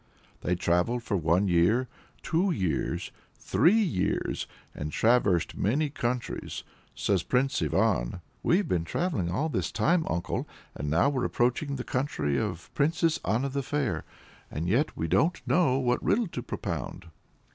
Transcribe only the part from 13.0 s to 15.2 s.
Anna the Fair; and yet we